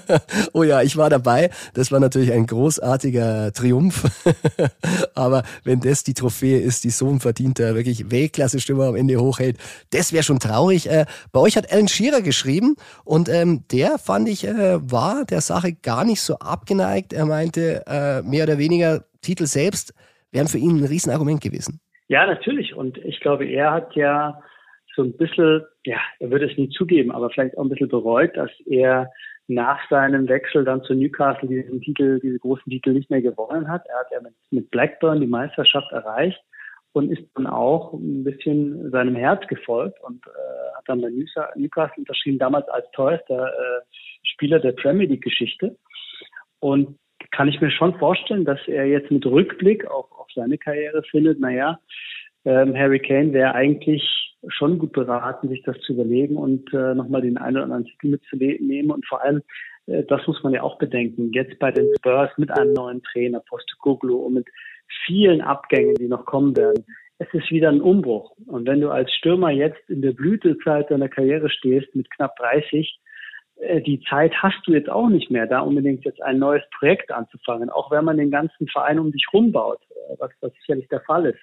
[0.54, 1.50] oh ja, ich war dabei.
[1.74, 4.04] Das war natürlich ein großartiger Triumph.
[5.14, 9.58] Aber wenn das die Trophäe ist, die so ein verdienter, wirklich Weltklasse-Stürmer am Ende hochhält,
[9.90, 10.88] das wäre schon traurig.
[10.88, 15.42] Äh, bei euch hat Alan Shearer geschrieben und ähm, der fand ich, äh, war der
[15.42, 17.12] Sache gar nicht so abgeneigt.
[17.12, 19.94] Er meinte, meinte, äh, mehr oder weniger Titel selbst
[20.32, 21.80] wären für ihn ein Riesenargument gewesen.
[22.08, 22.74] Ja, natürlich.
[22.74, 24.40] Und ich glaube, er hat ja
[24.96, 28.36] so ein bisschen, ja, er würde es nie zugeben, aber vielleicht auch ein bisschen bereut,
[28.36, 29.10] dass er
[29.46, 33.84] nach seinem Wechsel dann zu Newcastle diesen Titel, diese großen Titel nicht mehr gewonnen hat.
[33.88, 36.40] Er hat ja mit, mit Blackburn die Meisterschaft erreicht
[36.92, 41.94] und ist dann auch ein bisschen seinem Herz gefolgt und äh, hat dann bei Newcastle
[41.98, 43.80] unterschrieben, damals als teuerster äh,
[44.22, 45.76] Spieler der Premier League Geschichte.
[46.60, 46.99] Und
[47.30, 51.40] kann ich mir schon vorstellen, dass er jetzt mit Rückblick auf, auf seine Karriere findet,
[51.40, 51.78] naja,
[52.44, 54.02] ähm, Harry Kane wäre eigentlich
[54.48, 58.08] schon gut beraten, sich das zu überlegen und äh, nochmal den einen oder anderen Titel
[58.08, 58.90] mitzunehmen.
[58.90, 59.42] Und vor allem,
[59.86, 63.40] äh, das muss man ja auch bedenken, jetzt bei den Spurs mit einem neuen Trainer,
[63.40, 64.48] Postecoglou und mit
[65.06, 66.84] vielen Abgängen, die noch kommen werden,
[67.18, 68.34] es ist wieder ein Umbruch.
[68.46, 72.72] Und wenn du als Stürmer jetzt in der Blütezeit deiner Karriere stehst mit knapp 30,
[72.72, 73.09] äh,
[73.60, 77.70] die Zeit hast du jetzt auch nicht mehr, da unbedingt jetzt ein neues Projekt anzufangen,
[77.70, 81.26] auch wenn man den ganzen Verein um dich rumbaut, äh, was, was sicherlich der Fall
[81.26, 81.40] ist.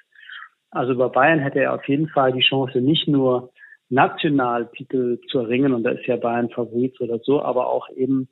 [0.71, 3.51] Also bei Bayern hätte er auf jeden Fall die Chance, nicht nur
[3.89, 8.27] national Titel zu erringen, und da ist ja Bayern Favorit oder so, aber auch eben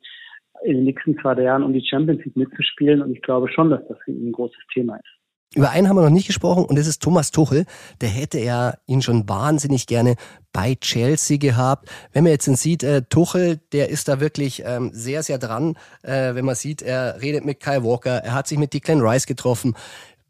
[0.64, 3.02] in den nächsten zwei Jahren um die Champions League mitzuspielen.
[3.02, 5.15] Und ich glaube schon, dass das für ihn ein großes Thema ist.
[5.54, 7.64] Über einen haben wir noch nicht gesprochen und das ist Thomas Tuchel.
[8.00, 10.16] Der hätte ja ihn schon wahnsinnig gerne
[10.52, 11.88] bei Chelsea gehabt.
[12.12, 15.76] Wenn man jetzt sieht, äh, Tuchel, der ist da wirklich ähm, sehr, sehr dran.
[16.02, 19.26] Äh, wenn man sieht, er redet mit Kyle Walker, er hat sich mit Declan Rice
[19.26, 19.74] getroffen.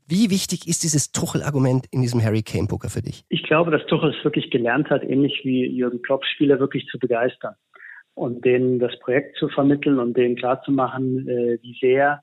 [0.09, 3.25] Wie wichtig ist dieses Tuchel-Argument in diesem Harry Kane-Poker für dich?
[3.29, 6.99] Ich glaube, dass Tuchel es wirklich gelernt hat, ähnlich wie Jürgen Klopp, Spieler wirklich zu
[7.01, 7.55] begeistern
[8.15, 12.23] und denen das Projekt zu vermitteln und denen klarzumachen, äh, wie sehr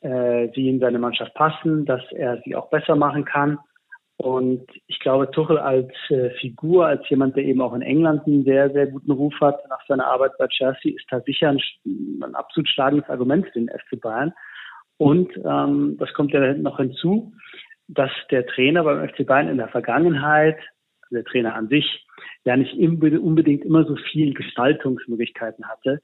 [0.00, 3.58] äh, sie in seine Mannschaft passen, dass er sie auch besser machen kann.
[4.16, 8.44] Und ich glaube, Tuchel als äh, Figur, als jemand, der eben auch in England einen
[8.44, 11.60] sehr, sehr guten Ruf hat nach seiner Arbeit bei Chelsea, ist da sicher ein,
[12.22, 14.32] ein absolut schlagendes Argument für den FC Bayern.
[14.96, 17.32] Und ähm, das kommt ja noch hinzu,
[17.86, 20.58] dass der Trainer beim FC Bayern in der Vergangenheit,
[21.02, 22.04] also der Trainer an sich,
[22.44, 26.00] ja nicht unbedingt immer so viel Gestaltungsmöglichkeiten hatte,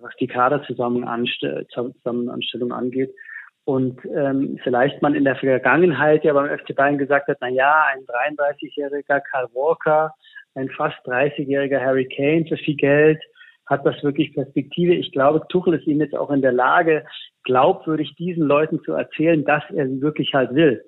[0.00, 3.14] was die Kaderzusammenanstellung angeht.
[3.64, 7.84] Und ähm, vielleicht man in der Vergangenheit ja beim FC Bayern gesagt hat, na ja,
[7.92, 10.12] ein 33-jähriger Karl Walker,
[10.54, 13.22] ein fast 30-jähriger Harry Kane für viel Geld,
[13.66, 14.94] hat das wirklich Perspektive?
[14.94, 17.04] Ich glaube, Tuchel ist ihm jetzt auch in der Lage,
[17.44, 20.84] glaubwürdig diesen Leuten zu erzählen, dass er sie wirklich halt will.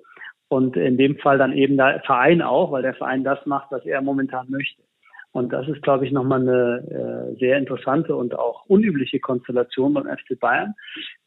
[0.49, 3.85] Und in dem Fall dann eben der Verein auch, weil der Verein das macht, was
[3.85, 4.83] er momentan möchte.
[5.35, 10.05] Und das ist, glaube ich, nochmal eine äh, sehr interessante und auch unübliche Konstellation beim
[10.05, 10.75] FC Bayern,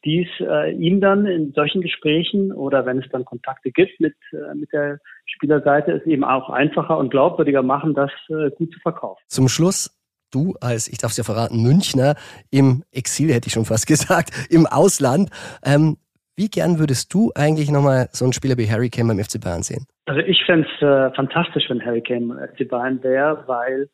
[0.03, 4.15] die es äh, ihm dann in solchen Gesprächen oder wenn es dann Kontakte gibt mit,
[4.31, 8.79] äh, mit der Spielerseite, es eben auch einfacher und glaubwürdiger machen, das äh, gut zu
[8.79, 9.21] verkaufen.
[9.27, 9.95] Zum Schluss
[10.31, 12.15] du als, ich darf es ja verraten, Münchner
[12.49, 15.29] im Exil, hätte ich schon fast gesagt, im Ausland.
[15.63, 15.97] Ähm,
[16.39, 19.61] wie gern würdest du eigentlich nochmal so einen Spieler wie Harry Kane beim FC Bayern
[19.61, 19.85] sehen?
[20.05, 23.89] Also ich fände es äh, fantastisch, wenn Harry Kane beim FC Bayern wäre, weil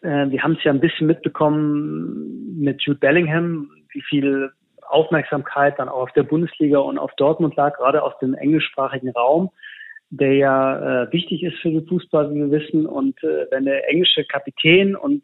[0.00, 4.50] äh, wir haben es ja ein bisschen mitbekommen mit Jude Bellingham, wie viel
[4.88, 9.50] Aufmerksamkeit dann auch auf der Bundesliga und auf Dortmund lag, gerade aus dem englischsprachigen Raum,
[10.08, 12.86] der ja äh, wichtig ist für den Fußball, wie wir wissen.
[12.86, 15.22] Und äh, wenn der englische Kapitän und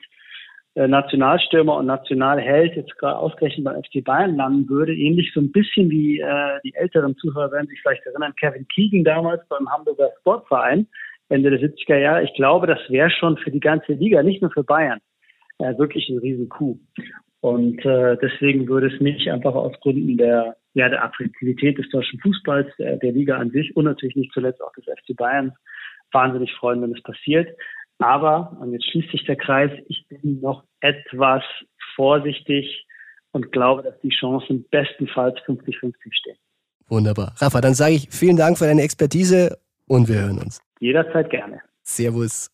[0.74, 5.90] Nationalstürmer und Nationalheld jetzt gerade ausgerechnet beim FC Bayern landen würde, ähnlich so ein bisschen
[5.90, 10.86] wie äh, die älteren Zuhörer werden sich vielleicht erinnern, Kevin Keegan damals beim Hamburger Sportverein
[11.28, 12.24] Ende der 70er Jahre.
[12.24, 15.00] Ich glaube, das wäre schon für die ganze Liga, nicht nur für Bayern,
[15.58, 16.76] äh, wirklich ein Riesenkuh.
[17.40, 22.20] Und äh, deswegen würde es mich einfach aus Gründen der, ja, der Attraktivität des deutschen
[22.20, 25.52] Fußballs, der, der Liga an sich und natürlich nicht zuletzt auch des FC Bayern
[26.12, 27.48] wahnsinnig freuen, wenn es passiert.
[28.00, 31.42] Aber, und jetzt schließt sich der Kreis, ich bin noch etwas
[31.94, 32.86] vorsichtig
[33.32, 36.36] und glaube, dass die Chancen bestenfalls 50-50 stehen.
[36.88, 37.34] Wunderbar.
[37.36, 40.60] Rafa, dann sage ich vielen Dank für deine Expertise und wir hören uns.
[40.80, 41.60] Jederzeit gerne.
[41.82, 42.50] Servus.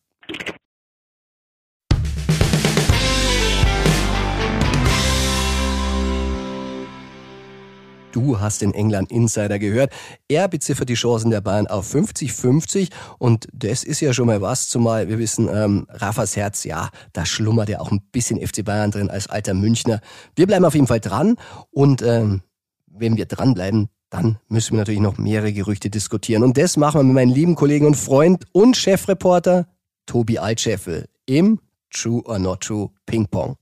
[8.17, 9.93] Du hast den England Insider gehört.
[10.27, 14.69] Er beziffert die Chancen der Bayern auf 50-50 und das ist ja schon mal was,
[14.69, 18.89] zumal wir wissen, ähm, Rafas Herz, ja, da schlummert ja auch ein bisschen FC Bayern
[18.89, 20.01] drin als alter Münchner.
[20.35, 21.35] Wir bleiben auf jeden Fall dran
[21.69, 22.41] und ähm,
[22.87, 26.41] wenn wir dranbleiben, dann müssen wir natürlich noch mehrere Gerüchte diskutieren.
[26.41, 29.67] Und das machen wir mit meinem lieben Kollegen und Freund und Chefreporter
[30.07, 31.59] Tobi Altscheffel im
[31.93, 33.57] True or Not True Ping Pong.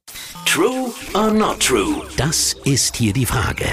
[0.45, 2.03] True or Not True?
[2.15, 3.65] Das ist hier die Frage.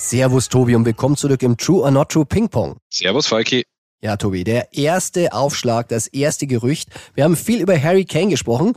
[0.00, 2.78] Servus Tobi und willkommen zurück im True or Not True Ping Pong.
[2.88, 3.64] Servus Falki.
[4.00, 6.88] Ja, Tobi, der erste Aufschlag, das erste Gerücht.
[7.14, 8.74] Wir haben viel über Harry Kane gesprochen,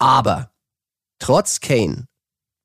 [0.00, 0.50] aber
[1.20, 2.08] trotz Kane,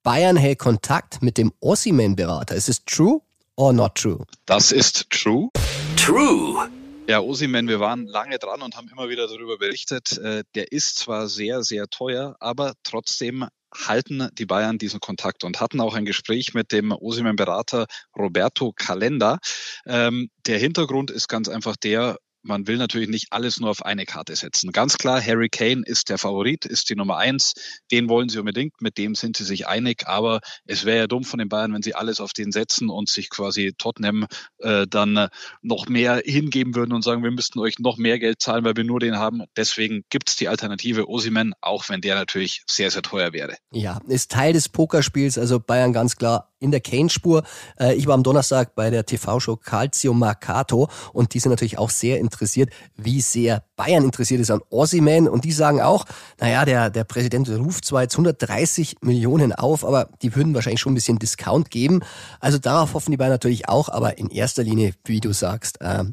[0.01, 2.55] Bayern hält Kontakt mit dem Ossiman-Berater.
[2.55, 3.21] Ist es true
[3.55, 4.25] or not true?
[4.47, 5.49] Das ist true.
[5.95, 6.67] True.
[7.07, 10.17] Ja, Osimen, wir waren lange dran und haben immer wieder darüber berichtet.
[10.17, 15.59] Äh, der ist zwar sehr, sehr teuer, aber trotzdem halten die Bayern diesen Kontakt und
[15.59, 17.85] hatten auch ein Gespräch mit dem Osimen-Berater
[18.17, 19.39] Roberto Calenda.
[19.85, 24.05] Ähm, der Hintergrund ist ganz einfach der, man will natürlich nicht alles nur auf eine
[24.05, 24.71] Karte setzen.
[24.71, 27.53] Ganz klar, Harry Kane ist der Favorit, ist die Nummer eins.
[27.91, 30.07] Den wollen sie unbedingt, mit dem sind sie sich einig.
[30.07, 33.09] Aber es wäre ja dumm von den Bayern, wenn sie alles auf den setzen und
[33.09, 34.25] sich quasi Tottenham
[34.59, 35.27] äh, dann
[35.61, 38.83] noch mehr hingeben würden und sagen, wir müssten euch noch mehr Geld zahlen, weil wir
[38.83, 39.43] nur den haben.
[39.57, 43.55] Deswegen gibt es die Alternative Osimen, auch wenn der natürlich sehr, sehr teuer wäre.
[43.71, 47.43] Ja, ist Teil des Pokerspiels, also Bayern ganz klar in der Kane-Spur.
[47.79, 51.89] Äh, ich war am Donnerstag bei der TV-Show Calcio Mercato und die sind natürlich auch
[51.89, 56.05] sehr interessiert, wie sehr Bayern interessiert ist an Ossiman und die sagen auch,
[56.39, 60.93] naja, der, der Präsident ruft zwar jetzt 130 Millionen auf, aber die würden wahrscheinlich schon
[60.93, 62.01] ein bisschen Discount geben.
[62.39, 66.05] Also darauf hoffen die Bayern natürlich auch, aber in erster Linie, wie du sagst, äh,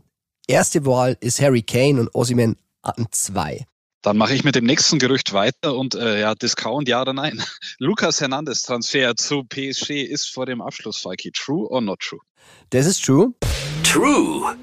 [0.48, 3.66] Erste Wahl ist Harry Kane und Osimhen an zwei.
[4.02, 7.42] Dann mache ich mit dem nächsten Gerücht weiter und äh, ja, Discount ja oder nein.
[7.78, 11.32] Lukas Hernandez Transfer zu PSG ist vor dem Abschluss, Falki.
[11.32, 12.20] True or not true?
[12.70, 13.34] Das ist true.
[13.82, 14.56] True.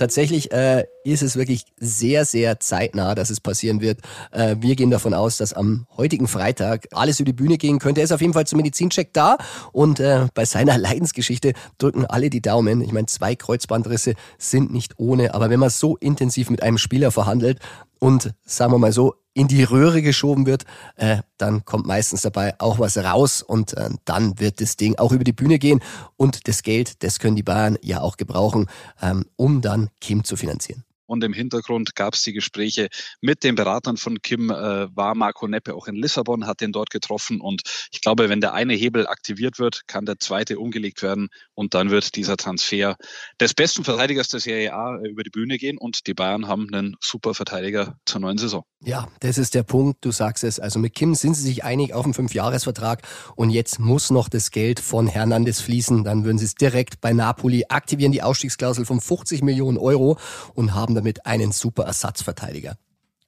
[0.00, 4.00] Tatsächlich äh, ist es wirklich sehr, sehr zeitnah, dass es passieren wird.
[4.30, 8.00] Äh, wir gehen davon aus, dass am heutigen Freitag alles über die Bühne gehen könnte.
[8.00, 9.36] Er ist auf jeden Fall zum Medizincheck da
[9.72, 12.80] und äh, bei seiner Leidensgeschichte drücken alle die Daumen.
[12.80, 17.10] Ich meine, zwei Kreuzbandrisse sind nicht ohne, aber wenn man so intensiv mit einem Spieler
[17.10, 17.58] verhandelt
[17.98, 20.64] und sagen wir mal so, in die Röhre geschoben wird,
[20.96, 25.12] äh, dann kommt meistens dabei auch was raus und äh, dann wird das Ding auch
[25.12, 25.80] über die Bühne gehen
[26.16, 28.66] und das Geld, das können die Bayern ja auch gebrauchen,
[29.00, 30.84] ähm, um dann Kim zu finanzieren.
[31.10, 32.88] Und im Hintergrund gab es die Gespräche
[33.20, 36.90] mit den Beratern von Kim, äh, war Marco Neppe auch in Lissabon, hat den dort
[36.90, 37.40] getroffen.
[37.40, 41.28] Und ich glaube, wenn der eine Hebel aktiviert wird, kann der zweite umgelegt werden.
[41.52, 42.96] Und dann wird dieser Transfer
[43.40, 45.78] des besten Verteidigers der Serie A äh, über die Bühne gehen.
[45.78, 48.64] Und die Bayern haben einen super Verteidiger zur neuen Saison.
[48.82, 50.04] Ja, das ist der Punkt.
[50.04, 50.58] Du sagst es.
[50.58, 53.02] Also mit Kim sind sie sich einig auf einen Fünfjahresvertrag.
[53.36, 56.02] Und jetzt muss noch das Geld von Hernandez fließen.
[56.02, 60.18] Dann würden sie es direkt bei Napoli aktivieren, die Ausstiegsklausel von 50 Millionen Euro
[60.54, 62.78] und haben damit einen super Ersatzverteidiger.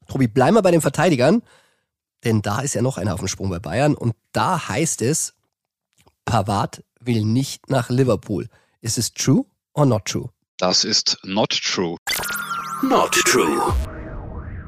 [0.09, 1.43] Tobi, bleiben wir bei den Verteidigern,
[2.25, 5.35] denn da ist ja noch einer auf dem Sprung bei Bayern und da heißt es,
[6.25, 8.49] Pavard will nicht nach Liverpool.
[8.81, 10.29] Ist es true or not true?
[10.59, 11.97] Das ist not true.
[12.83, 13.73] Not true.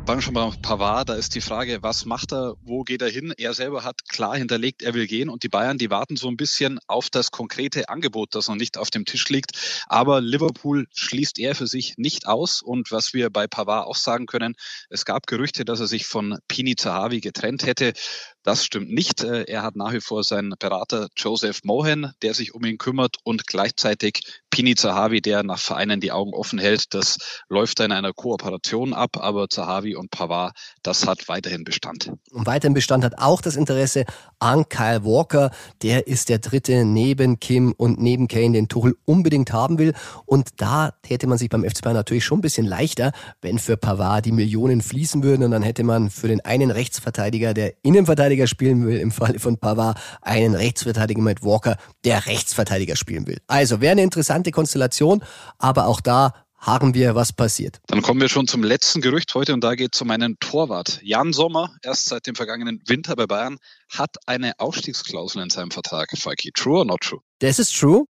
[0.07, 3.33] Fangen schon mal Pavard, da ist die Frage, was macht er, wo geht er hin?
[3.39, 6.37] Er selber hat klar hinterlegt, er will gehen und die Bayern, die warten so ein
[6.37, 9.85] bisschen auf das konkrete Angebot, das noch nicht auf dem Tisch liegt.
[9.87, 14.27] Aber Liverpool schließt er für sich nicht aus und was wir bei Pavard auch sagen
[14.27, 14.57] können,
[14.91, 17.95] es gab Gerüchte, dass er sich von Pini Zahavi getrennt hätte.
[18.45, 19.25] Das stimmt nicht.
[19.25, 23.17] Äh, er hat nach wie vor seinen Berater Joseph Mohan, der sich um ihn kümmert
[23.25, 26.95] und gleichzeitig Pini Zahavi, der nach Vereinen die Augen offen hält.
[26.95, 27.17] Das
[27.49, 32.13] läuft in einer Kooperation ab, aber Zahavi und Pavard, das hat weiterhin Bestand.
[32.31, 34.05] Und weiterhin Bestand hat auch das Interesse
[34.39, 35.51] an Kyle Walker.
[35.83, 39.95] Der ist der dritte neben Kim und neben Kane, den Tuchel unbedingt haben will.
[40.27, 43.79] Und da hätte man sich beim FC Bayern natürlich schon ein bisschen leichter, wenn für
[43.79, 48.34] Pavard die Millionen fließen würden und dann hätte man für den einen Rechtsverteidiger, der Innenverteidiger
[48.35, 53.39] Rechtsverteidiger spielen will, im Falle von Pavard einen Rechtsverteidiger mit Walker, der Rechtsverteidiger spielen will.
[53.47, 55.23] Also wäre eine interessante Konstellation,
[55.59, 57.81] aber auch da haben wir, was passiert.
[57.89, 61.01] Dann kommen wir schon zum letzten Gerücht heute und da geht es um einen Torwart.
[61.03, 63.59] Jan Sommer, erst seit dem vergangenen Winter bei Bayern,
[63.91, 66.11] hat eine Ausstiegsklausel in seinem Vertrag.
[66.17, 67.21] Falki, true or not true?
[67.41, 68.05] Das ist true.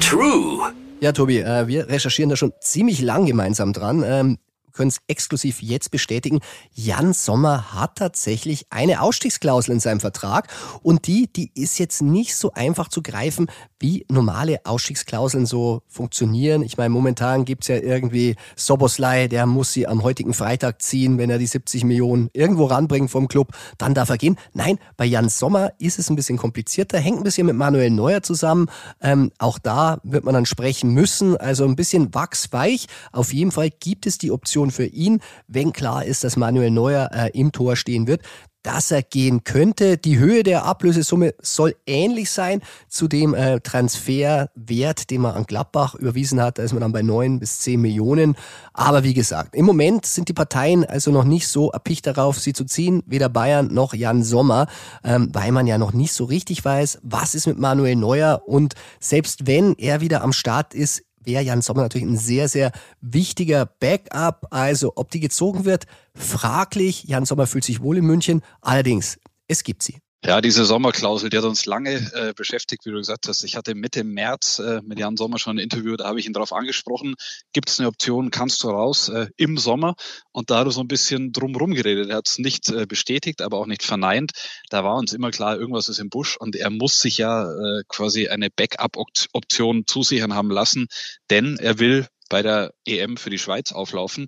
[0.00, 0.72] True.
[1.00, 4.38] Ja, Tobi, äh, wir recherchieren da schon ziemlich lang gemeinsam dran.
[4.72, 6.40] Können es exklusiv jetzt bestätigen.
[6.74, 10.48] Jan Sommer hat tatsächlich eine Ausstiegsklausel in seinem Vertrag
[10.82, 13.46] und die, die ist jetzt nicht so einfach zu greifen,
[13.80, 16.62] wie normale Ausstiegsklauseln so funktionieren.
[16.62, 21.30] Ich meine, momentan gibt's ja irgendwie Soboslai, der muss sie am heutigen Freitag ziehen, wenn
[21.30, 24.36] er die 70 Millionen irgendwo ranbringt vom Club, dann darf er gehen.
[24.52, 28.22] Nein, bei Jan Sommer ist es ein bisschen komplizierter, hängt ein bisschen mit Manuel Neuer
[28.22, 28.66] zusammen.
[29.00, 32.86] Ähm, auch da wird man dann sprechen müssen, also ein bisschen wachsweich.
[33.12, 37.10] Auf jeden Fall gibt es die Option für ihn, wenn klar ist, dass Manuel Neuer
[37.12, 38.22] äh, im Tor stehen wird
[38.68, 39.96] dass er gehen könnte.
[39.96, 45.94] Die Höhe der Ablösesumme soll ähnlich sein zu dem äh, Transferwert, den man an Gladbach
[45.94, 46.58] überwiesen hat.
[46.58, 48.36] Da ist man dann bei neun bis zehn Millionen.
[48.72, 52.52] Aber wie gesagt, im Moment sind die Parteien also noch nicht so erpicht darauf, sie
[52.52, 54.66] zu ziehen, weder Bayern noch Jan Sommer,
[55.04, 58.74] ähm, weil man ja noch nicht so richtig weiß, was ist mit Manuel Neuer und
[59.00, 63.66] selbst wenn er wieder am Start ist, wäre Jan Sommer natürlich ein sehr, sehr wichtiger
[63.66, 64.48] Backup.
[64.50, 67.04] Also ob die gezogen wird, fraglich.
[67.04, 68.42] Jan Sommer fühlt sich wohl in München.
[68.60, 69.98] Allerdings, es gibt sie.
[70.24, 73.44] Ja, diese Sommerklausel, die hat uns lange äh, beschäftigt, wie du gesagt hast.
[73.44, 76.32] Ich hatte Mitte März äh, mit Jan Sommer schon ein Interview, da habe ich ihn
[76.32, 77.14] darauf angesprochen,
[77.52, 79.94] gibt es eine Option, kannst du raus äh, im Sommer?
[80.32, 82.10] Und da hat er so ein bisschen drumherum geredet.
[82.10, 84.32] Er hat es nicht äh, bestätigt, aber auch nicht verneint.
[84.70, 87.84] Da war uns immer klar, irgendwas ist im Busch und er muss sich ja äh,
[87.86, 90.88] quasi eine Backup-Option zusichern haben lassen,
[91.30, 94.26] denn er will bei der EM für die Schweiz auflaufen.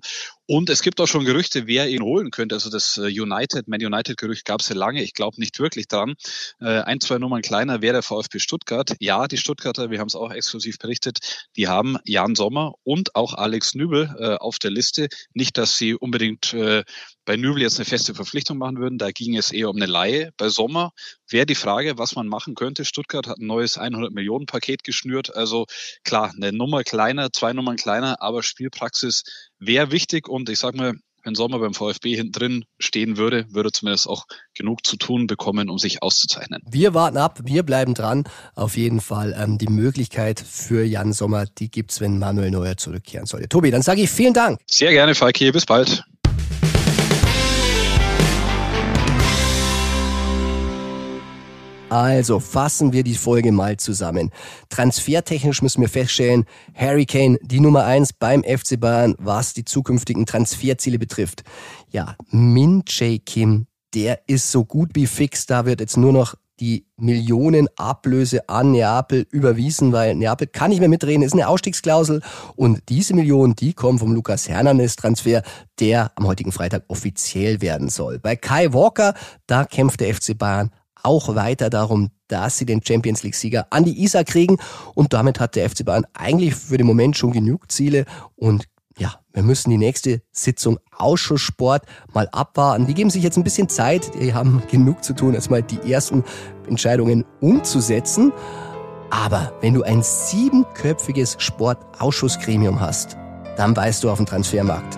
[0.51, 2.55] Und es gibt auch schon Gerüchte, wer ihn holen könnte.
[2.55, 5.01] Also das äh, United, Man United Gerücht gab es ja lange.
[5.01, 6.15] Ich glaube nicht wirklich dran.
[6.59, 8.93] Äh, ein, zwei Nummern kleiner wäre der VfB Stuttgart.
[8.99, 13.33] Ja, die Stuttgarter, wir haben es auch exklusiv berichtet, die haben Jan Sommer und auch
[13.33, 15.07] Alex Nübel äh, auf der Liste.
[15.33, 16.53] Nicht, dass sie unbedingt
[17.25, 18.97] bei Nübel jetzt eine feste Verpflichtung machen würden.
[18.97, 20.31] Da ging es eher um eine Laie.
[20.37, 20.91] Bei Sommer
[21.29, 22.83] wäre die Frage, was man machen könnte.
[22.83, 25.33] Stuttgart hat ein neues 100 Millionen Paket geschnürt.
[25.33, 25.65] Also
[26.03, 29.23] klar, eine Nummer kleiner, zwei Nummern kleiner, aber Spielpraxis
[29.61, 30.93] wäre wichtig und ich sage mal,
[31.23, 35.69] wenn Sommer beim VfB hinten drin stehen würde, würde zumindest auch genug zu tun bekommen,
[35.69, 36.61] um sich auszuzeichnen.
[36.65, 38.23] Wir warten ab, wir bleiben dran.
[38.55, 43.27] Auf jeden Fall ähm, die Möglichkeit für Jan Sommer, die gibt's, wenn Manuel Neuer zurückkehren
[43.27, 43.49] sollte.
[43.49, 44.59] Tobi, dann sage ich vielen Dank.
[44.65, 45.51] Sehr gerne, Falki.
[45.51, 46.03] Bis bald.
[51.91, 54.31] Also fassen wir die Folge mal zusammen.
[54.69, 60.25] Transfertechnisch müssen wir feststellen, Harry Kane die Nummer eins beim FC Bayern, was die zukünftigen
[60.25, 61.43] Transferziele betrifft.
[61.89, 65.47] Ja, Min Jae Kim, der ist so gut wie fix.
[65.47, 70.79] Da wird jetzt nur noch die Millionen Ablöse an Neapel überwiesen, weil Neapel kann nicht
[70.79, 72.21] mehr mitreden, ist eine Ausstiegsklausel
[72.55, 75.43] und diese Millionen, die kommen vom Lukas Hernandez Transfer,
[75.81, 78.17] der am heutigen Freitag offiziell werden soll.
[78.19, 79.13] Bei Kai Walker,
[79.45, 80.71] da kämpft der FC Bayern
[81.03, 84.57] auch weiter darum, dass sie den Champions League-Sieger an die Isar kriegen.
[84.95, 88.05] Und damit hat der FC Bayern eigentlich für den Moment schon genug Ziele.
[88.35, 88.65] Und
[88.97, 91.83] ja, wir müssen die nächste Sitzung Ausschusssport
[92.13, 92.87] mal abwarten.
[92.87, 94.11] Die geben sich jetzt ein bisschen Zeit.
[94.19, 96.23] Die haben genug zu tun, erstmal die ersten
[96.67, 98.31] Entscheidungen umzusetzen.
[99.09, 103.17] Aber wenn du ein siebenköpfiges Sportausschussgremium hast,
[103.57, 104.97] dann weißt du auf dem Transfermarkt.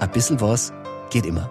[0.00, 0.72] Ein bisschen was
[1.10, 1.50] geht immer.